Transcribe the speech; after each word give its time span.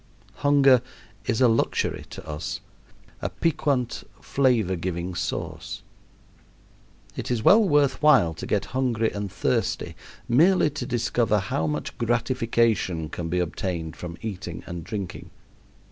Hunger 0.37 0.81
is 1.27 1.41
a 1.41 1.47
luxury 1.47 2.05
to 2.09 2.27
us, 2.27 2.59
a 3.21 3.29
piquant, 3.29 4.03
flavor 4.19 4.75
giving 4.75 5.13
sauce. 5.13 5.83
It 7.15 7.29
is 7.29 7.43
well 7.43 7.63
worth 7.63 8.01
while 8.01 8.33
to 8.33 8.47
get 8.47 8.65
hungry 8.73 9.11
and 9.11 9.31
thirsty 9.31 9.95
merely 10.27 10.71
to 10.71 10.87
discover 10.87 11.37
how 11.37 11.67
much 11.67 11.95
gratification 11.99 13.09
can 13.09 13.29
be 13.29 13.37
obtained 13.37 13.95
from 13.95 14.17
eating 14.23 14.63
and 14.65 14.83
drinking. 14.83 15.29